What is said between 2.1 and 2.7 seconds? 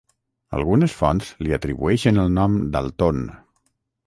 el nom